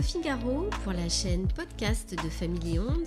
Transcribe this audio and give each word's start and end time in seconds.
Sophie 0.00 0.22
Garot 0.22 0.70
pour 0.82 0.94
la 0.94 1.10
chaîne 1.10 1.46
podcast 1.48 2.14
de 2.14 2.30
Family 2.30 2.78
Onde, 2.78 3.06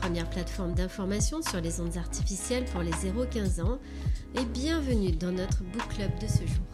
première 0.00 0.30
plateforme 0.30 0.72
d'information 0.72 1.42
sur 1.42 1.60
les 1.60 1.82
ondes 1.82 1.98
artificielles 1.98 2.64
pour 2.64 2.80
les 2.80 2.92
0-15 2.92 3.60
ans, 3.60 3.78
et 4.34 4.46
bienvenue 4.46 5.12
dans 5.12 5.32
notre 5.32 5.62
book 5.64 5.86
club 5.94 6.10
de 6.18 6.26
ce 6.26 6.38
jour. 6.38 6.64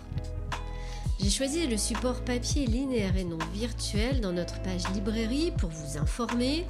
J'ai 1.18 1.30
choisi 1.30 1.66
le 1.66 1.76
support 1.76 2.20
papier 2.24 2.64
linéaire 2.66 3.16
et 3.16 3.24
non 3.24 3.38
virtuel 3.54 4.20
dans 4.20 4.30
notre 4.30 4.62
page 4.62 4.88
librairie 4.94 5.52
pour 5.58 5.70
vous 5.70 5.98
informer 5.98 6.64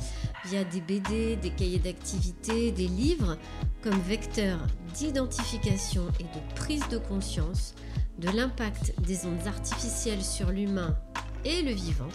via 0.46 0.64
des 0.64 0.80
BD, 0.80 1.36
des 1.36 1.50
cahiers 1.50 1.80
d'activité, 1.80 2.72
des 2.72 2.88
livres 2.88 3.36
comme 3.82 4.00
vecteur 4.00 4.58
d'identification 4.94 6.04
et 6.18 6.22
de 6.22 6.54
prise 6.54 6.88
de 6.88 6.96
conscience 6.96 7.74
de 8.18 8.30
l'impact 8.30 8.98
des 9.02 9.26
ondes 9.26 9.46
artificielles 9.46 10.24
sur 10.24 10.50
l'humain 10.50 10.96
et 11.44 11.60
le 11.60 11.72
vivant 11.72 12.08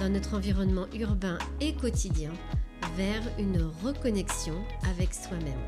dans 0.00 0.08
notre 0.08 0.34
environnement 0.34 0.86
urbain 0.94 1.38
et 1.60 1.74
quotidien 1.74 2.32
vers 2.96 3.22
une 3.38 3.62
reconnexion 3.84 4.54
avec 4.90 5.12
soi-même. 5.12 5.60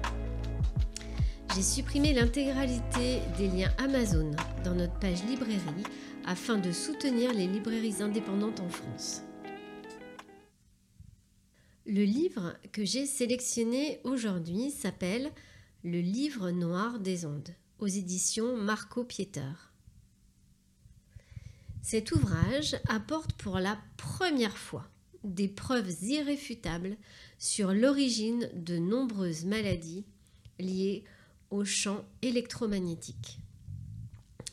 J'ai 1.55 1.63
supprimé 1.63 2.15
l'intégralité 2.15 3.21
des 3.37 3.49
liens 3.49 3.71
Amazon 3.77 4.31
dans 4.65 4.75
notre 4.75 4.99
page 4.99 5.23
librairie 5.25 5.85
afin 6.25 6.57
de 6.57 6.73
soutenir 6.73 7.35
les 7.35 7.47
librairies 7.47 8.03
indépendantes 8.03 8.61
en 8.61 8.71
France. 8.71 9.23
Le 11.85 12.05
livre 12.05 12.55
que 12.73 12.87
j'ai 12.87 13.05
sélectionné 13.05 14.01
aujourd'hui 14.05 14.71
s'appelle 14.71 15.31
Le 15.85 16.01
livre 16.01 16.51
noir 16.51 17.01
des 17.01 17.27
ondes 17.27 17.55
aux 17.81 17.87
éditions 17.87 18.57
Marco 18.57 19.05
Pieter. 19.05 19.72
Cet 21.83 22.13
ouvrage 22.13 22.77
apporte 22.89 23.33
pour 23.33 23.59
la 23.59 23.77
première 23.97 24.57
fois 24.57 24.89
des 25.25 25.49
preuves 25.49 25.93
irréfutables 26.03 26.97
sur 27.39 27.75
l'origine 27.75 28.49
de 28.55 28.79
nombreuses 28.79 29.45
maladies 29.45 30.05
liées 30.61 31.05
au 31.51 31.65
champ 31.65 32.05
électromagnétique. 32.23 33.39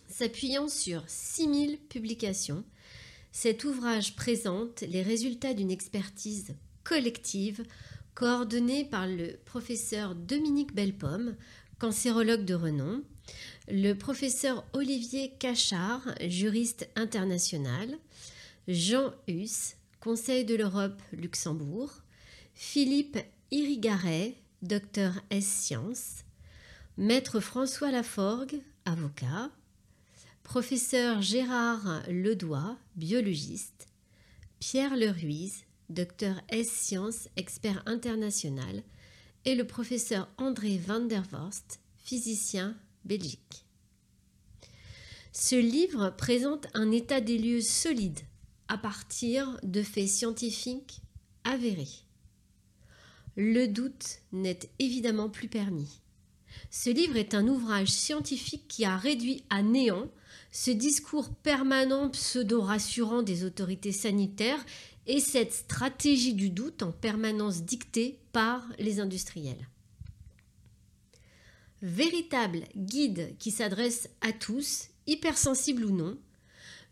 S'appuyant 0.07 0.67
sur 0.67 1.03
6000 1.07 1.77
publications, 1.77 2.63
cet 3.31 3.63
ouvrage 3.63 4.15
présente 4.15 4.81
les 4.81 5.03
résultats 5.03 5.53
d'une 5.53 5.71
expertise 5.71 6.55
collective 6.83 7.63
coordonnée 8.15 8.85
par 8.85 9.07
le 9.07 9.37
professeur 9.45 10.15
Dominique 10.15 10.73
Belpomme, 10.73 11.35
cancérologue 11.77 12.43
de 12.43 12.55
renom, 12.55 13.03
le 13.67 13.93
professeur 13.93 14.65
Olivier 14.73 15.31
Cachard, 15.39 16.01
juriste 16.27 16.89
international, 16.95 17.97
Jean 18.67 19.13
Hus, 19.27 19.75
Conseil 19.99 20.45
de 20.45 20.55
l'Europe 20.55 21.01
Luxembourg, 21.11 21.91
Philippe 22.53 23.17
Irigaray, 23.51 24.35
docteur 24.61 25.13
S 25.29 25.45
Sciences, 25.45 26.23
Maître 26.97 27.39
François 27.39 27.91
Laforgue, 27.91 28.61
avocat, 28.85 29.49
Professeur 30.43 31.21
Gérard 31.21 32.01
Ledoy, 32.07 32.75
biologiste, 32.95 33.87
Pierre 34.59 34.97
Leruiz, 34.97 35.63
docteur 35.89 36.41
S 36.49 36.69
Sciences, 36.69 37.29
expert 37.37 37.83
international, 37.85 38.83
et 39.45 39.55
le 39.55 39.65
professeur 39.65 40.27
André 40.37 40.77
van 40.77 41.01
der 41.01 41.23
Vorst, 41.23 41.79
physicien 42.03 42.75
Belgique. 43.05 43.65
Ce 45.31 45.55
livre 45.55 46.13
présente 46.17 46.67
un 46.73 46.91
état 46.91 47.21
des 47.21 47.37
lieux 47.37 47.61
solide 47.61 48.19
à 48.67 48.77
partir 48.77 49.59
de 49.63 49.81
faits 49.81 50.07
scientifiques 50.07 51.01
avérés. 51.43 51.87
Le 53.35 53.67
doute 53.67 54.19
n'est 54.31 54.59
évidemment 54.79 55.29
plus 55.29 55.47
permis. 55.47 56.01
Ce 56.71 56.89
livre 56.89 57.15
est 57.15 57.33
un 57.33 57.47
ouvrage 57.47 57.89
scientifique 57.89 58.67
qui 58.67 58.85
a 58.85 58.97
réduit 58.97 59.43
à 59.49 59.61
néant 59.61 60.09
ce 60.51 60.71
discours 60.71 61.29
permanent 61.35 62.09
pseudo-rassurant 62.09 63.21
des 63.21 63.43
autorités 63.43 63.91
sanitaires 63.91 64.63
et 65.07 65.19
cette 65.19 65.53
stratégie 65.53 66.33
du 66.33 66.49
doute 66.49 66.83
en 66.83 66.91
permanence 66.91 67.63
dictée 67.63 68.19
par 68.31 68.67
les 68.77 68.99
industriels. 68.99 69.67
Véritable 71.81 72.63
guide 72.75 73.35
qui 73.39 73.51
s'adresse 73.51 74.09
à 74.21 74.33
tous, 74.33 74.89
hypersensibles 75.07 75.85
ou 75.85 75.91
non, 75.91 76.17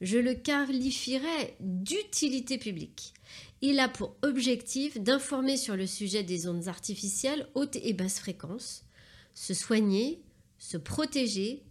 je 0.02 0.18
le 0.18 0.34
qualifierais 0.34 1.58
d'utilité 1.60 2.58
publique. 2.58 3.14
Il 3.62 3.80
a 3.80 3.90
pour 3.90 4.16
objectif 4.22 5.00
d'informer 5.00 5.58
sur 5.58 5.76
le 5.76 5.88
sujet 5.88 6.24
des 6.24 6.48
ondes 6.48 6.68
artificielles 6.68 7.50
hautes 7.56 7.78
et 7.78 7.94
basses 7.94 8.20
fréquences, 8.20 8.86
se 9.34 9.54
soigner, 9.54 10.22
se 10.60 10.78
protéger, 10.78 11.64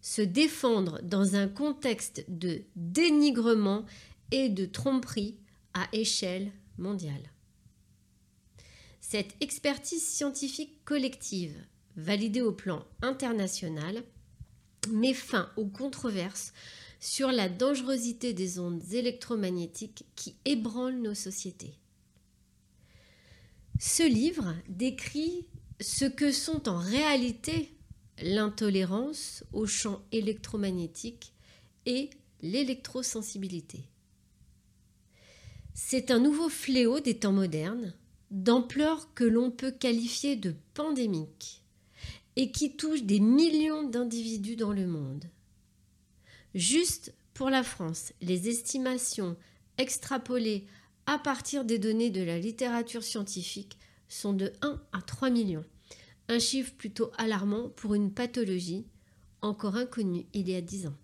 se 0.00 0.22
défendre 0.22 1.00
dans 1.02 1.36
un 1.36 1.48
contexte 1.48 2.24
de 2.28 2.62
dénigrement 2.76 3.84
et 4.32 4.48
de 4.48 4.66
tromperie 4.66 5.36
à 5.74 5.86
échelle 5.92 6.50
mondiale. 6.76 7.32
Cette 9.00 9.34
expertise 9.40 10.06
scientifique 10.06 10.84
collective, 10.84 11.54
validée 11.96 12.42
au 12.42 12.52
plan 12.52 12.84
international, 13.02 14.02
met 14.90 15.14
fin 15.14 15.50
aux 15.56 15.66
controverses 15.66 16.52
sur 17.00 17.32
la 17.32 17.48
dangerosité 17.48 18.32
des 18.32 18.58
ondes 18.58 18.82
électromagnétiques 18.92 20.04
qui 20.16 20.36
ébranlent 20.44 21.00
nos 21.00 21.14
sociétés. 21.14 21.74
Ce 23.78 24.08
livre 24.08 24.54
décrit 24.68 25.46
ce 25.80 26.04
que 26.04 26.32
sont 26.32 26.68
en 26.68 26.78
réalité 26.78 27.74
l'intolérance 28.22 29.44
au 29.52 29.66
champ 29.66 30.00
électromagnétique 30.12 31.32
et 31.86 32.10
l'électrosensibilité. 32.40 33.80
C'est 35.74 36.12
un 36.12 36.20
nouveau 36.20 36.48
fléau 36.48 37.00
des 37.00 37.18
temps 37.18 37.32
modernes, 37.32 37.92
d'ampleur 38.30 39.12
que 39.14 39.24
l'on 39.24 39.50
peut 39.50 39.72
qualifier 39.72 40.36
de 40.36 40.54
pandémique, 40.74 41.63
et 42.36 42.50
qui 42.50 42.76
touche 42.76 43.02
des 43.02 43.20
millions 43.20 43.88
d'individus 43.88 44.56
dans 44.56 44.72
le 44.72 44.86
monde. 44.86 45.24
Juste 46.54 47.14
pour 47.32 47.50
la 47.50 47.62
France, 47.62 48.12
les 48.20 48.48
estimations 48.48 49.36
extrapolées 49.78 50.66
à 51.06 51.18
partir 51.18 51.64
des 51.64 51.78
données 51.78 52.10
de 52.10 52.22
la 52.22 52.38
littérature 52.38 53.02
scientifique 53.02 53.78
sont 54.08 54.32
de 54.32 54.52
1 54.62 54.80
à 54.92 55.02
3 55.02 55.30
millions 55.30 55.64
un 56.28 56.38
chiffre 56.38 56.72
plutôt 56.74 57.10
alarmant 57.18 57.68
pour 57.70 57.94
une 57.94 58.12
pathologie 58.12 58.86
encore 59.42 59.76
inconnue 59.76 60.26
il 60.32 60.48
y 60.48 60.54
a 60.54 60.60
dix 60.60 60.86
ans. 60.86 60.96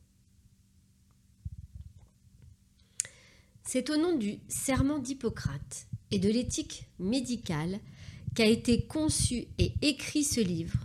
C'est 3.63 3.91
au 3.91 3.97
nom 3.97 4.17
du 4.17 4.39
serment 4.49 4.99
d'Hippocrate 4.99 5.87
et 6.11 6.19
de 6.19 6.29
l'éthique 6.29 6.89
médicale 6.99 7.81
qu'a 8.35 8.47
été 8.47 8.87
conçu 8.87 9.47
et 9.59 9.75
écrit 9.83 10.25
ce 10.25 10.41
livre 10.41 10.79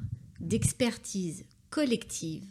d'expertise 0.46 1.46
collective 1.70 2.46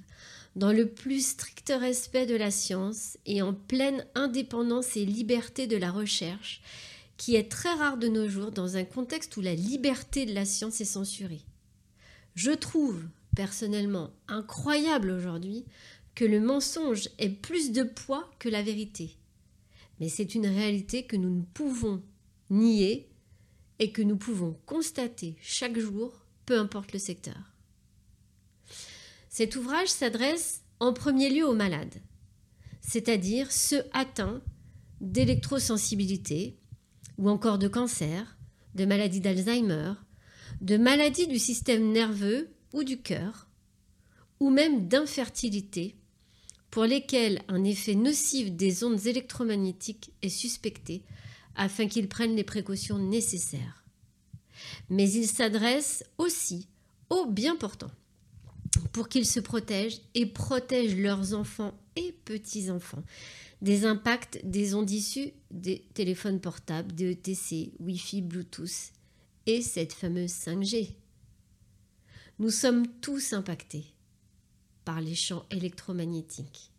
dans 0.56 0.72
le 0.72 0.88
plus 0.88 1.27
strict 1.27 1.72
respect 1.77 2.27
de 2.27 2.37
la 2.37 2.50
science 2.50 3.19
et 3.27 3.43
en 3.43 3.55
pleine 3.55 4.06
indépendance 4.15 4.97
et 4.97 5.05
liberté 5.05 5.66
de 5.66 5.77
la 5.77 5.91
recherche, 5.91 6.62
qui 7.16 7.34
est 7.37 7.50
très 7.50 7.72
rare 7.72 7.97
de 7.97 8.09
nos 8.09 8.28
jours 8.28 8.50
dans 8.50 8.77
un 8.77 8.84
contexte 8.84 9.37
où 9.37 9.41
la 9.41 9.54
liberté 9.54 10.27
de 10.27 10.34
la 10.34 10.44
science 10.44 10.81
est 10.81 10.84
censurée. 10.84 11.43
Je 12.34 12.50
trouve 12.50 13.03
personnellement 13.34 14.10
incroyable 14.28 15.10
aujourd'hui 15.10 15.65
que 16.15 16.25
le 16.25 16.41
mensonge 16.41 17.09
ait 17.19 17.28
plus 17.28 17.72
de 17.72 17.83
poids 17.83 18.30
que 18.39 18.48
la 18.48 18.63
vérité. 18.63 19.16
Mais 20.01 20.09
c'est 20.09 20.34
une 20.34 20.47
réalité 20.47 21.04
que 21.04 21.16
nous 21.16 21.30
ne 21.30 21.42
pouvons 21.42 22.03
nier 22.51 23.09
et 23.78 23.91
que 23.91 24.03
nous 24.03 24.16
pouvons 24.16 24.57
constater 24.66 25.36
chaque 25.41 25.78
jour, 25.78 26.13
peu 26.47 26.59
importe 26.59 26.92
le 26.92 26.98
secteur. 26.98 27.53
Cet 29.34 29.57
ouvrage 29.57 29.89
s'adresse 29.89 30.63
en 30.78 30.92
premier 30.92 31.28
lieu 31.28 31.45
aux 31.45 31.57
malades, 31.57 32.01
c'est-à-dire 32.81 33.51
ceux 33.51 33.83
atteints 33.92 34.41
d'électrosensibilité 35.01 36.57
ou 37.19 37.28
encore 37.28 37.59
de 37.59 37.66
cancer, 37.66 38.39
de 38.77 38.84
maladie 38.84 39.19
d'Alzheimer, 39.19 39.95
de 40.60 40.77
maladies 40.77 41.27
du 41.27 41.41
système 41.41 41.91
nerveux 41.91 42.54
ou 42.72 42.84
du 42.84 43.03
cœur, 43.03 43.48
ou 44.39 44.51
même 44.51 44.86
d'infertilité, 44.86 45.97
pour 46.71 46.84
lesquelles 46.84 47.42
un 47.48 47.65
effet 47.65 47.97
nocif 47.97 48.53
des 48.53 48.84
ondes 48.84 49.04
électromagnétiques 49.04 50.13
est 50.22 50.28
suspecté 50.28 51.03
afin 51.57 51.89
qu'ils 51.89 52.09
prennent 52.09 52.36
les 52.36 52.45
précautions 52.45 52.98
nécessaires. 52.98 53.84
Mais 54.91 55.10
il 55.10 55.27
s'adresse 55.27 56.04
aussi 56.19 56.69
aux 57.10 57.27
bien 57.27 57.57
portants 57.57 57.91
pour 58.92 59.09
qu'ils 59.09 59.26
se 59.26 59.41
protègent 59.41 60.00
et 60.15 60.26
protègent 60.26 60.97
leurs 60.97 61.34
enfants 61.34 61.74
et 61.97 62.12
petits-enfants 62.24 63.03
des 63.62 63.86
impacts 63.86 64.44
des 64.44 64.74
ondes 64.74 64.91
issues 64.91 65.32
des 65.50 65.86
téléphones 65.94 66.41
portables, 66.41 66.94
des 66.94 67.12
ETC, 67.12 67.72
Wi-Fi, 67.80 68.21
Bluetooth 68.21 68.92
et 69.47 69.62
cette 69.62 69.92
fameuse 69.92 70.32
5G. 70.32 70.94
Nous 72.38 72.50
sommes 72.50 72.86
tous 73.00 73.32
impactés 73.32 73.86
par 74.84 75.00
les 75.00 75.15
champs 75.15 75.47
électromagnétiques 75.50 76.72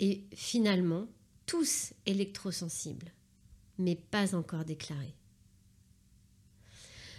et 0.00 0.24
finalement 0.34 1.06
tous 1.44 1.92
électrosensibles, 2.06 3.12
mais 3.78 3.96
pas 3.96 4.34
encore 4.34 4.64
déclarés. 4.64 5.14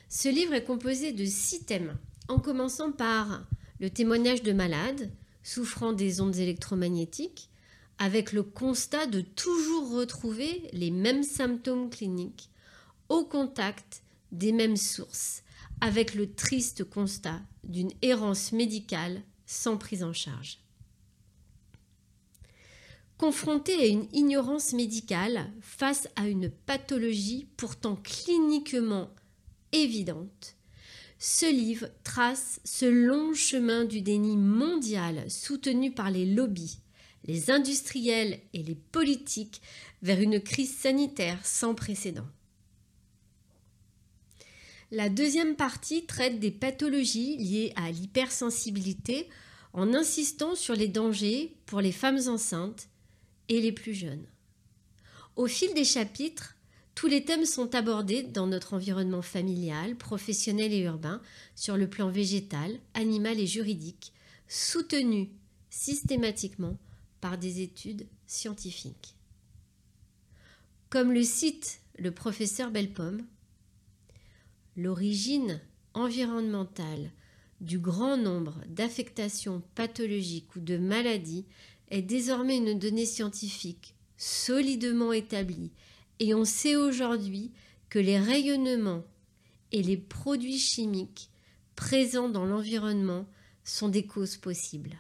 Ce 0.08 0.28
livre 0.28 0.54
est 0.54 0.64
composé 0.64 1.12
de 1.12 1.26
six 1.26 1.66
thèmes, 1.66 1.96
en 2.30 2.40
commençant 2.40 2.92
par 2.92 3.44
le 3.80 3.90
témoignage 3.90 4.44
de 4.44 4.54
malades 4.54 5.12
souffrant 5.44 5.94
des 5.94 6.22
ondes 6.22 6.38
électromagnétiques, 6.38 7.50
avec 7.98 8.32
le 8.32 8.44
constat 8.44 9.08
de 9.08 9.22
toujours 9.22 9.92
retrouver 9.92 10.70
les 10.72 10.92
mêmes 10.92 11.24
symptômes 11.24 11.90
cliniques 11.90 12.50
au 13.10 13.26
contact 13.26 14.04
des 14.32 14.52
mêmes 14.52 14.78
sources, 14.78 15.44
avec 15.82 16.14
le 16.14 16.34
triste 16.34 16.84
constat 16.84 17.42
d'une 17.64 17.92
errance 18.02 18.52
médicale 18.52 19.22
sans 19.46 19.78
prise 19.78 20.04
en 20.04 20.14
charge. 20.14 20.60
Confronté 23.18 23.74
à 23.74 23.86
une 23.88 24.08
ignorance 24.14 24.72
médicale 24.72 25.52
face 25.60 26.08
à 26.16 26.28
une 26.28 26.50
pathologie 26.50 27.50
pourtant 27.58 27.98
cliniquement 27.98 29.10
évidente, 29.74 30.56
ce 31.20 31.52
livre 31.52 31.90
trace 32.06 32.62
ce 32.64 32.86
long 32.86 33.34
chemin 33.34 33.84
du 33.84 34.02
déni 34.02 34.38
mondial 34.38 35.30
soutenu 35.30 35.92
par 35.92 36.10
les 36.10 36.26
lobbies, 36.26 36.80
les 37.26 37.52
industriels 37.52 38.40
et 38.54 38.64
les 38.64 38.76
politiques 38.76 39.62
vers 40.02 40.22
une 40.22 40.40
crise 40.40 40.74
sanitaire 40.74 41.46
sans 41.46 41.76
précédent. 41.76 42.28
La 44.92 45.10
deuxième 45.10 45.56
partie 45.56 46.06
traite 46.06 46.40
des 46.40 46.52
pathologies 46.52 47.38
liées 47.38 47.74
à 47.76 47.92
l'hypersensibilité 47.92 49.30
en 49.74 49.94
insistant 49.94 50.56
sur 50.56 50.74
les 50.74 50.88
dangers 50.88 51.54
pour 51.66 51.82
les 51.82 51.92
femmes 51.92 52.22
enceintes 52.28 52.88
et 53.50 53.62
les 53.62 53.74
plus 53.74 53.94
jeunes. 53.94 54.26
Au 55.36 55.48
fil 55.48 55.74
des 55.74 55.84
chapitres, 55.84 56.56
tous 57.00 57.08
les 57.08 57.24
thèmes 57.24 57.46
sont 57.46 57.76
abordés 57.76 58.24
dans 58.24 58.46
notre 58.46 58.74
environnement 58.74 59.22
familial, 59.22 59.96
professionnel 59.96 60.74
et 60.74 60.82
urbain, 60.82 61.22
sur 61.56 61.78
le 61.78 61.90
plan 61.90 62.10
végétal, 62.10 62.78
animal 62.94 63.40
et 63.40 63.48
juridique, 63.48 64.12
soutenus 64.50 65.30
systématiquement 65.70 66.78
par 67.22 67.38
des 67.38 67.62
études 67.62 68.06
scientifiques. 68.28 69.16
Comme 70.90 71.14
le 71.14 71.24
cite 71.24 71.80
le 71.98 72.12
professeur 72.12 72.70
Belpomme, 72.70 73.26
l'origine 74.76 75.62
environnementale 75.94 77.12
du 77.62 77.80
grand 77.80 78.18
nombre 78.18 78.56
d'affectations 78.68 79.64
pathologiques 79.74 80.54
ou 80.58 80.60
de 80.60 80.76
maladies 80.76 81.46
est 81.92 82.02
désormais 82.02 82.58
une 82.58 82.78
donnée 82.78 83.06
scientifique 83.06 83.96
solidement 84.18 85.14
établie 85.14 85.72
et 86.20 86.34
on 86.34 86.46
sait 86.46 86.76
aujourd'hui 86.76 87.52
que 87.90 88.00
les 88.00 88.20
rayonnements 88.20 89.04
et 89.72 89.82
les 89.82 89.98
produits 89.98 90.60
chimiques 90.60 91.30
présents 91.76 92.30
dans 92.30 92.46
l'environnement 92.46 93.26
sont 93.64 93.90
des 93.90 94.06
causes 94.06 94.38
possibles. 94.38 95.00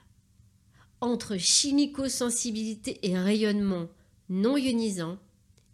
Entre 1.01 1.37
chimico-sensibilité 1.37 2.99
et 3.07 3.17
rayonnement 3.17 3.87
non 4.29 4.57
ionisant, 4.57 5.19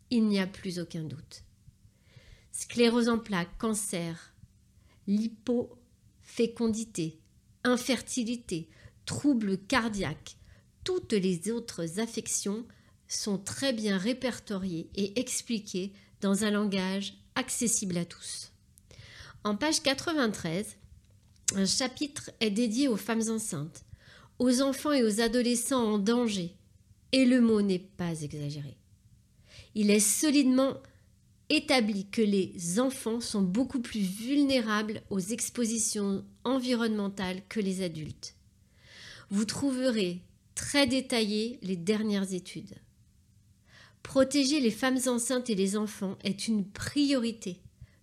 il 0.10 0.28
n'y 0.28 0.40
a 0.40 0.48
plus 0.48 0.80
aucun 0.80 1.04
doute. 1.04 1.44
Sclérose 2.52 3.10
en 3.10 3.20
plaques, 3.20 3.58
cancer, 3.58 4.34
lipofécondité, 5.08 7.20
infertilité, 7.64 8.70
troubles 9.06 9.58
cardiaques, 9.58 10.38
toutes 10.84 11.14
les 11.14 11.52
autres 11.52 12.00
affections 12.00 12.66
sont 13.08 13.38
très 13.38 13.74
bien 13.74 13.98
répertoriés 13.98 14.90
et 14.96 15.20
expliqués 15.20 15.94
dans 16.22 16.44
un 16.44 16.52
langage 16.52 17.14
accessible 17.36 17.98
à 17.98 18.06
tous. 18.06 18.52
En 19.44 19.56
page 19.56 19.82
93, 19.84 20.78
un 21.56 21.66
chapitre 21.66 22.32
est 22.40 22.50
dédié 22.50 22.88
aux 22.88 22.98
femmes 22.98 23.30
enceintes, 23.30 23.84
aux 24.40 24.62
enfants 24.62 24.92
et 24.92 25.04
aux 25.04 25.22
adolescents 25.22 25.94
en 25.94 26.00
danger, 26.00 26.56
et 27.12 27.26
le 27.26 27.42
mot 27.42 27.62
n'est 27.62 27.80
pas 27.80 28.22
exagéré. 28.22 28.78
Il 29.76 29.92
est 29.92 30.00
solidement 30.00 30.74
établi 31.50 32.10
que 32.10 32.22
les 32.22 32.80
enfants 32.80 33.22
sont 33.22 33.42
beaucoup 33.42 33.80
plus 33.80 34.02
vulnérables 34.02 35.02
aux 35.10 35.20
expositions 35.20 36.26
environnementales 36.44 37.42
que 37.48 37.60
les 37.60 37.84
adultes. 37.84 38.36
Vous 39.30 39.46
trouverez 39.46 40.22
très 40.56 40.88
détaillées 40.88 41.60
les 41.62 41.76
dernières 41.76 42.34
études. 42.34 42.76
Protéger 44.06 44.60
les 44.60 44.72
femmes 44.72 45.00
enceintes 45.08 45.50
et 45.50 45.56
les 45.56 45.76
enfants 45.76 46.16
est 46.24 46.48
une 46.48 46.64
priorité, 46.64 47.60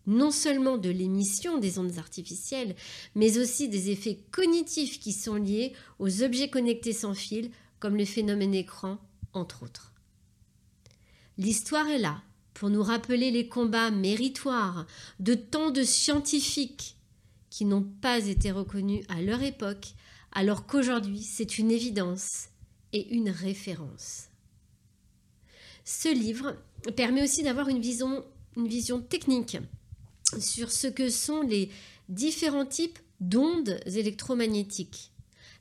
non 0.09 0.33
seulement 0.33 0.77
de 0.77 0.91
l'émission 0.91 1.59
des 1.59 1.79
ondes 1.79 1.97
artificielles, 1.97 2.75
mais 3.15 3.39
aussi 3.39 3.69
des 3.69 3.89
effets 3.89 4.19
cognitifs 4.33 4.99
qui 4.99 5.13
sont 5.13 5.37
liés 5.37 5.73
aux 6.01 6.25
objets 6.25 6.51
connectés 6.51 6.93
sans 6.93 7.15
fil, 7.15 7.53
comme 7.79 7.97
le 7.97 8.05
phénomène 8.05 8.53
écran, 8.53 8.99
entre 9.33 9.63
autres. 9.63 9.93
L'histoire 11.39 11.89
est 11.89 12.01
là 12.01 12.21
pour 12.53 12.69
nous 12.69 12.83
rappeler 12.83 13.31
les 13.31 13.49
combats 13.49 13.93
méritoires 13.93 14.87
de 15.21 15.35
tant 15.35 15.71
de 15.71 15.85
scientifiques 15.85 16.97
qui 17.49 17.65
n'ont 17.65 17.89
pas 18.03 18.27
été 18.27 18.51
reconnus 18.51 19.07
à 19.09 19.23
leur 19.23 19.41
époque, 19.41 19.95
alors 20.33 20.67
qu'aujourd'hui 20.67 21.23
c'est 21.23 21.59
une 21.59 21.71
évidence 21.71 22.49
et 22.93 23.15
une 23.15 23.31
référence. 23.31 24.32
Ce 25.85 26.09
livre 26.09 26.57
permet 26.97 27.23
aussi 27.23 27.43
d'avoir 27.43 27.69
une 27.69 27.81
vision, 27.81 28.25
technique 29.09 29.59
sur 30.39 30.71
ce 30.71 30.87
que 30.87 31.09
sont 31.09 31.43
les 31.43 31.71
différents 32.09 32.67
types 32.67 32.99
d'ondes 33.21 33.81
électromagnétiques, 33.87 35.13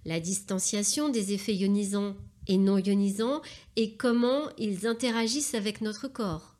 la 0.06 0.20
distanciation 0.20 1.10
des 1.10 1.34
effets 1.34 1.56
ionisants 1.56 2.16
et 2.48 2.58
non 2.58 2.78
ionisants 2.78 3.42
et 3.76 3.96
comment 3.96 4.50
ils 4.58 4.88
interagissent 4.88 5.54
avec 5.54 5.82
notre 5.82 6.08
corps. 6.08 6.56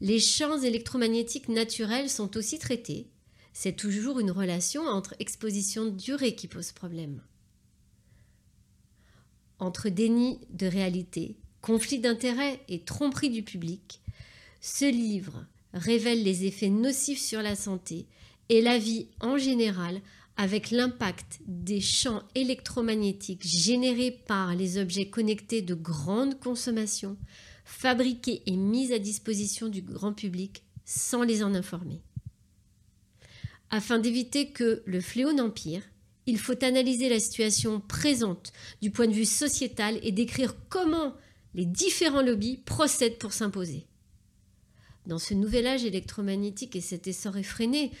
Les 0.00 0.20
champs 0.20 0.60
électromagnétiques 0.60 1.48
naturels 1.48 2.10
sont 2.10 2.36
aussi 2.36 2.58
traités. 2.58 3.08
C'est 3.52 3.76
toujours 3.76 4.20
une 4.20 4.30
relation 4.30 4.82
entre 4.82 5.14
exposition 5.18 5.86
durée 5.86 6.34
qui 6.34 6.48
pose 6.48 6.72
problème. 6.72 7.22
Entre 9.58 9.88
déni 9.88 10.38
de 10.50 10.66
réalité 10.66 11.38
conflit 11.66 11.98
d'intérêts 11.98 12.60
et 12.68 12.78
tromperie 12.78 13.28
du 13.28 13.42
public, 13.42 14.00
ce 14.60 14.84
livre 14.84 15.44
révèle 15.74 16.22
les 16.22 16.44
effets 16.44 16.68
nocifs 16.68 17.20
sur 17.20 17.42
la 17.42 17.56
santé 17.56 18.06
et 18.48 18.62
la 18.62 18.78
vie 18.78 19.08
en 19.18 19.36
général 19.36 20.00
avec 20.36 20.70
l'impact 20.70 21.40
des 21.48 21.80
champs 21.80 22.22
électromagnétiques 22.36 23.44
générés 23.44 24.12
par 24.12 24.54
les 24.54 24.78
objets 24.78 25.10
connectés 25.10 25.60
de 25.60 25.74
grande 25.74 26.38
consommation, 26.38 27.16
fabriqués 27.64 28.44
et 28.46 28.56
mis 28.56 28.92
à 28.92 29.00
disposition 29.00 29.66
du 29.66 29.82
grand 29.82 30.12
public 30.12 30.62
sans 30.84 31.24
les 31.24 31.42
en 31.42 31.52
informer. 31.52 32.00
Afin 33.70 33.98
d'éviter 33.98 34.52
que 34.52 34.84
le 34.86 35.00
fléau 35.00 35.32
n'empire, 35.32 35.82
il 36.26 36.38
faut 36.38 36.64
analyser 36.64 37.08
la 37.08 37.18
situation 37.18 37.80
présente 37.80 38.52
du 38.80 38.92
point 38.92 39.08
de 39.08 39.12
vue 39.12 39.24
sociétal 39.24 39.98
et 40.04 40.12
décrire 40.12 40.54
comment 40.68 41.12
les 41.56 41.64
différents 41.64 42.22
lobbies 42.22 42.58
procèdent 42.58 43.18
pour 43.18 43.32
s'imposer. 43.32 43.86
Dans 45.06 45.18
ce 45.18 45.32
nouvel 45.32 45.66
âge 45.66 45.84
électromagnétique 45.84 46.76
et 46.76 46.82
cet 46.82 47.06
essor 47.06 47.38
effréné, 47.38 47.92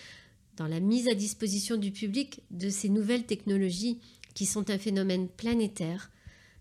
dans 0.56 0.66
la 0.66 0.78
mise 0.78 1.08
à 1.08 1.14
disposition 1.14 1.76
du 1.76 1.90
public 1.90 2.42
de 2.50 2.68
ces 2.68 2.90
nouvelles 2.90 3.24
technologies 3.24 3.98
qui 4.34 4.44
sont 4.44 4.70
un 4.70 4.78
phénomène 4.78 5.28
planétaire, 5.28 6.10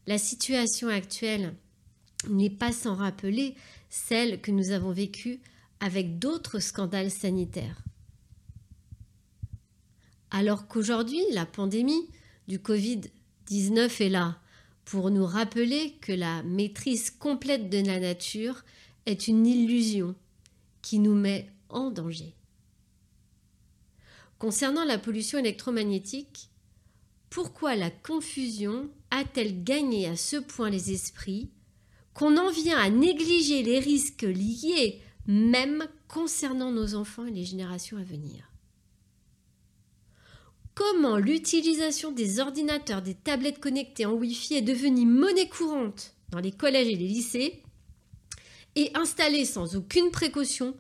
la 0.08 0.18
situation 0.18 0.88
actuelle 0.88 1.54
n'est 2.30 2.50
pas 2.50 2.72
sans 2.72 2.96
rappeler 2.96 3.56
celle 3.90 4.40
que 4.40 4.52
nous 4.52 4.72
avons 4.72 4.92
vécue 4.92 5.42
avec 5.82 6.18
d'autres 6.18 6.60
scandales 6.60 7.12
sanitaires. 7.12 7.84
Alors 10.32 10.68
qu'aujourd'hui, 10.68 11.22
la 11.34 11.46
pandémie 11.46 12.10
du 12.48 12.60
Covid-19 12.60 14.02
est 14.02 14.10
là, 14.10 14.40
pour 14.86 15.10
nous 15.10 15.26
rappeler 15.26 15.98
que 16.02 16.14
la 16.14 16.44
maîtrise 16.44 17.10
complète 17.10 17.70
de 17.70 17.86
la 17.86 18.00
nature 18.00 18.64
est 19.06 19.28
une 19.28 19.46
illusion 19.46 20.16
qui 20.82 21.00
nous 21.00 21.16
met 21.16 21.52
en 21.70 21.90
danger. 21.90 22.36
Concernant 24.38 24.86
la 24.86 25.00
pollution 25.00 25.40
électromagnétique, 25.40 26.50
pourquoi 27.30 27.76
la 27.76 27.90
confusion 27.90 28.90
a-t-elle 29.12 29.64
gagné 29.64 30.08
à 30.08 30.16
ce 30.16 30.38
point 30.38 30.70
les 30.70 30.92
esprits 30.92 31.50
qu'on 32.14 32.38
en 32.38 32.52
vient 32.52 32.78
à 32.78 32.90
négliger 32.90 33.64
les 33.64 33.80
risques 33.80 34.22
liés 34.22 35.02
même 35.28 35.88
concernant 36.08 36.72
nos 36.72 36.96
enfants 36.96 37.26
et 37.26 37.32
les 37.32 37.44
générations 37.44 37.98
à 37.98 38.04
venir? 38.04 38.55
Comment 40.92 41.18
l'utilisation 41.18 42.12
des 42.12 42.40
ordinateurs, 42.40 43.02
des 43.02 43.16
tablettes 43.16 43.60
connectées 43.60 44.06
en 44.06 44.14
Wi-Fi 44.14 44.56
est 44.58 44.62
devenue 44.62 45.08
monnaie 45.08 45.50
courante 45.50 46.14
dans 46.30 46.40
les 46.40 46.52
collèges 46.52 46.88
et 46.88 46.96
les 46.96 47.08
lycées 47.08 47.64
et 48.76 48.92
installée 48.94 49.46
sans 49.46 49.76
aucune 49.76 50.12
précaution 50.12 50.78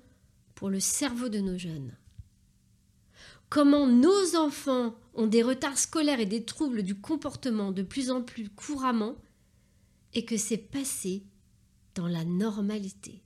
pour 0.54 0.70
le 0.70 0.80
cerveau 0.80 1.28
de 1.28 1.40
nos 1.40 1.58
jeunes. 1.58 1.98
Comment 3.50 3.88
nos 3.88 4.36
enfants 4.36 4.96
ont 5.16 5.26
des 5.26 5.42
retards 5.42 5.80
scolaires 5.80 6.20
et 6.20 6.28
des 6.28 6.46
troubles 6.46 6.84
du 6.84 6.94
comportement 6.94 7.72
de 7.72 7.82
plus 7.82 8.12
en 8.12 8.22
plus 8.22 8.50
couramment 8.50 9.16
et 10.14 10.24
que 10.24 10.38
c'est 10.38 10.58
passé 10.58 11.24
dans 11.96 12.08
la 12.08 12.26
normalité 12.26 13.24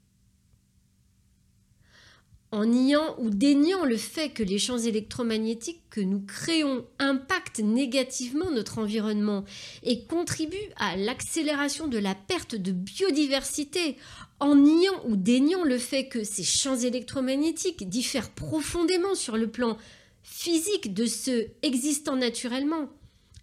en 2.51 2.65
niant 2.65 3.15
ou 3.19 3.29
déniant 3.29 3.85
le 3.85 3.97
fait 3.97 4.29
que 4.29 4.41
les 4.41 4.57
champs 4.57 4.79
électromagnétiques 4.79 5.83
que 5.89 6.01
nous 6.01 6.21
créons 6.21 6.85
impactent 6.97 7.59
négativement 7.59 8.49
notre 8.49 8.79
environnement 8.79 9.45
et 9.83 10.05
contribuent 10.05 10.57
à 10.77 10.95
l'accélération 10.95 11.87
de 11.87 11.99
la 11.99 12.15
perte 12.15 12.55
de 12.55 12.71
biodiversité, 12.71 13.97
en 14.39 14.55
niant 14.55 15.03
ou 15.07 15.15
déniant 15.15 15.63
le 15.63 15.77
fait 15.77 16.07
que 16.07 16.23
ces 16.23 16.43
champs 16.43 16.77
électromagnétiques 16.77 17.87
diffèrent 17.87 18.31
profondément 18.31 19.13
sur 19.13 19.37
le 19.37 19.47
plan 19.47 19.77
physique 20.23 20.93
de 20.93 21.05
ceux 21.05 21.47
existant 21.61 22.15
naturellement 22.15 22.89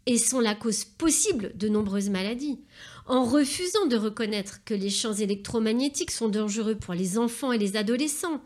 et 0.06 0.18
sont 0.18 0.40
la 0.40 0.54
cause 0.54 0.84
possible 0.84 1.52
de 1.56 1.68
nombreuses 1.68 2.10
maladies, 2.10 2.60
en 3.06 3.24
refusant 3.24 3.86
de 3.86 3.96
reconnaître 3.96 4.64
que 4.64 4.74
les 4.74 4.90
champs 4.90 5.14
électromagnétiques 5.14 6.12
sont 6.12 6.28
dangereux 6.28 6.76
pour 6.76 6.94
les 6.94 7.18
enfants 7.18 7.52
et 7.52 7.58
les 7.58 7.76
adolescents, 7.76 8.40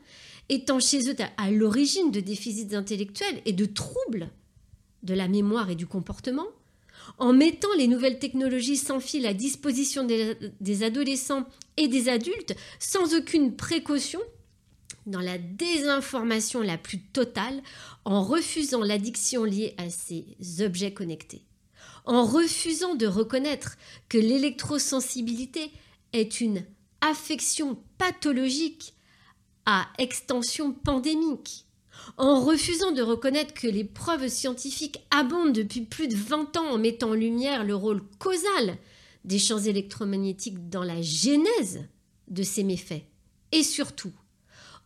étant 0.50 0.80
chez 0.80 1.09
eux 1.09 1.16
à 1.37 1.50
l'origine 1.50 2.11
de 2.11 2.21
déficits 2.21 2.75
intellectuels 2.75 3.40
et 3.47 3.52
de 3.52 3.64
troubles 3.64 4.30
de 5.02 5.14
la 5.14 5.28
mémoire 5.28 5.71
et 5.71 5.76
du 5.76 5.87
comportement, 5.87 6.47
en 7.19 7.33
mettant 7.33 7.73
les 7.78 7.87
nouvelles 7.87 8.19
technologies 8.19 8.76
sans 8.76 9.00
fil 9.00 9.25
à 9.26 9.33
disposition 9.33 10.04
des, 10.04 10.83
adolescents 10.83 11.47
et 11.76 11.88
des 11.88 12.09
adultes 12.09 12.54
sans 12.78 13.14
aucune 13.14 13.57
précaution, 13.57 14.21
dans 15.07 15.21
la 15.21 15.38
désinformation 15.38 16.61
la 16.61 16.76
plus 16.76 17.00
totale, 17.00 17.62
en 18.04 18.23
refusant 18.23 18.83
l'addiction 18.83 19.45
liée 19.45 19.75
à 19.78 19.88
ces 19.88 20.37
objets 20.61 20.92
connectés, 20.92 21.42
en 22.04 22.25
refusant 22.25 22.97
de 22.97 23.07
reconnaître 23.07 23.78
que 24.09 24.19
l'électrosensibilité 24.19 25.71
est 26.12 26.40
une 26.40 26.64
affection 27.00 27.78
pathologique 27.99 28.95
extension 29.99 30.73
pandémique, 30.73 31.67
en 32.17 32.41
refusant 32.41 32.93
de 32.93 33.03
reconnaître 33.03 33.55
que 33.55 33.67
les 33.67 33.85
preuves 33.85 34.29
scientifiques 34.29 35.00
abondent 35.11 35.53
depuis 35.53 35.83
plus 35.83 36.09
de 36.09 36.17
20 36.17 36.57
ans 36.57 36.71
en 36.73 36.79
mettant 36.79 37.11
en 37.11 37.15
lumière 37.15 37.65
le 37.65 37.75
rôle 37.75 38.03
causal 38.19 38.79
des 39.25 39.39
champs 39.39 39.59
électromagnétiques 39.59 40.69
dans 40.71 40.83
la 40.83 41.03
genèse 41.03 41.87
de 42.29 42.43
ces 42.43 42.65
méfaits, 42.65 43.05
et 43.53 43.62
surtout 43.62 44.12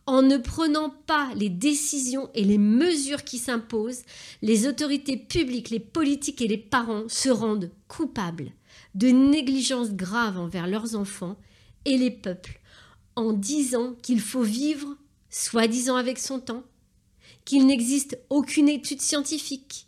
en 0.07 0.21
ne 0.21 0.37
prenant 0.37 0.91
pas 1.07 1.31
les 1.35 1.49
décisions 1.49 2.29
et 2.35 2.43
les 2.43 2.59
mesures 2.59 3.23
qui 3.23 3.39
s'imposent, 3.39 4.03
les 4.41 4.67
autorités 4.67 5.17
publiques, 5.17 5.71
les 5.71 5.79
politiques 5.79 6.41
et 6.41 6.47
les 6.47 6.57
parents 6.57 7.05
se 7.07 7.29
rendent 7.29 7.71
coupables 7.87 8.51
de 8.93 9.07
négligences 9.07 9.93
graves 9.93 10.37
envers 10.37 10.67
leurs 10.67 10.95
enfants 10.95 11.37
et 11.85 11.97
les 11.97 12.11
peuples 12.11 12.59
en 13.15 13.33
disant 13.33 13.95
qu'il 14.01 14.21
faut 14.21 14.43
vivre 14.43 14.97
soi-disant 15.29 15.95
avec 15.95 16.19
son 16.19 16.39
temps, 16.39 16.63
qu'il 17.43 17.65
n'existe 17.67 18.17
aucune 18.29 18.69
étude 18.69 19.01
scientifique. 19.01 19.87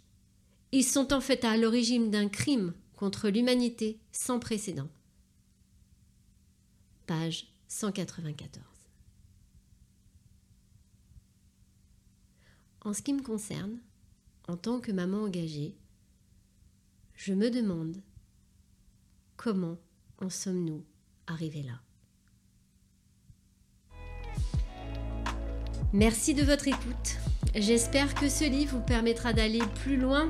Ils 0.72 0.84
sont 0.84 1.14
en 1.14 1.22
fait 1.22 1.44
à 1.46 1.58
l'origine 1.58 2.12
d'un 2.12 2.30
crime 2.30 2.74
contre 2.96 3.30
l'humanité 3.30 4.00
sans 4.12 4.40
précédent. 4.40 4.90
Page 7.06 7.48
194. 7.68 8.64
En 12.82 12.94
ce 12.94 13.02
qui 13.02 13.14
me 13.14 13.22
concerne, 13.22 13.80
en 14.48 14.58
tant 14.58 14.80
que 14.80 14.92
maman 14.92 15.24
engagée, 15.24 15.76
je 17.16 17.34
me 17.34 17.50
demande 17.50 18.02
comment 19.36 19.78
en 20.20 20.30
sommes-nous 20.30 20.86
arrivés 21.28 21.64
là 21.64 21.82
Merci 25.98 26.34
de 26.36 26.44
votre 26.44 26.68
écoute. 26.68 27.18
J'espère 27.56 28.14
que 28.14 28.30
ce 28.30 28.44
livre 28.44 28.76
vous 28.76 28.84
permettra 28.84 29.34
d'aller 29.34 29.64
plus 29.82 29.98
loin 29.98 30.30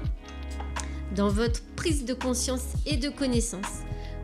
dans 1.14 1.28
votre 1.28 1.62
prise 1.76 2.06
de 2.06 2.14
conscience 2.14 2.64
et 2.86 2.96
de 2.96 3.10
connaissance 3.10 3.82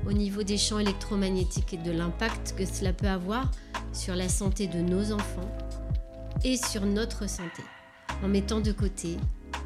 au 0.08 0.14
niveau 0.14 0.44
des 0.44 0.58
champs 0.58 0.80
électromagnétiques 0.80 1.74
et 1.74 1.78
de 1.78 1.92
l'impact 1.92 2.56
que 2.58 2.64
cela 2.64 2.94
peut 2.94 3.10
avoir 3.10 3.52
sur 3.92 4.16
la 4.16 4.30
santé 4.30 4.68
de 4.68 4.80
nos 4.80 5.12
enfants 5.12 5.52
et 6.46 6.56
sur 6.56 6.86
notre 6.86 7.28
santé, 7.28 7.62
en 8.24 8.30
mettant 8.30 8.62
de 8.62 8.72
côté 8.72 9.18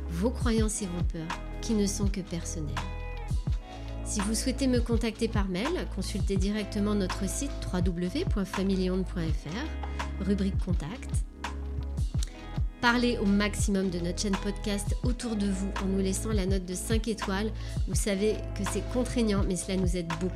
vos 0.09 0.31
croyances 0.31 0.81
et 0.81 0.87
vos 0.87 1.03
peurs 1.03 1.39
qui 1.61 1.75
ne 1.75 1.85
sont 1.85 2.07
que 2.07 2.21
personnelles. 2.21 2.73
Si 4.03 4.19
vous 4.21 4.33
souhaitez 4.33 4.65
me 4.65 4.81
contacter 4.81 5.27
par 5.27 5.47
mail, 5.47 5.87
consultez 5.95 6.37
directement 6.37 6.95
notre 6.95 7.29
site 7.29 7.51
www.familionde.fr, 7.71 10.25
rubrique 10.25 10.57
contact 10.65 11.26
Parlez 12.89 13.17
au 13.17 13.25
maximum 13.25 13.89
de 13.89 13.99
notre 13.99 14.21
chaîne 14.21 14.37
podcast 14.41 14.95
autour 15.03 15.35
de 15.35 15.45
vous 15.45 15.67
en 15.83 15.87
nous 15.87 15.99
laissant 15.99 16.31
la 16.31 16.45
note 16.45 16.63
de 16.63 16.73
5 16.73 17.09
étoiles. 17.09 17.51
Vous 17.85 17.95
savez 17.95 18.35
que 18.57 18.63
c'est 18.71 18.93
contraignant, 18.93 19.43
mais 19.45 19.57
cela 19.57 19.75
nous 19.75 19.97
aide 19.97 20.07
beaucoup. 20.21 20.31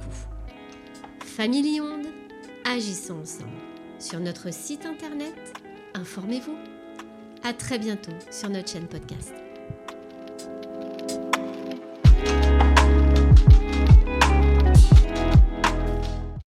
Famille 1.21 1.79
Onde, 1.79 2.07
agissons 2.65 3.21
ensemble. 3.21 3.51
Sur 3.99 4.19
notre 4.19 4.51
site 4.51 4.85
internet, 4.85 5.33
informez-vous. 5.93 6.57
À 7.41 7.53
très 7.53 7.79
bientôt 7.79 8.11
sur 8.29 8.49
notre 8.49 8.69
chaîne 8.69 8.87
podcast. 8.87 9.31